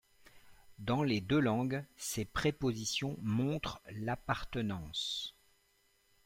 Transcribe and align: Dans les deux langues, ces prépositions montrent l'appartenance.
Dans 0.79 1.03
les 1.03 1.21
deux 1.21 1.39
langues, 1.39 1.85
ces 1.95 2.25
prépositions 2.25 3.19
montrent 3.21 3.83
l'appartenance. 3.91 5.35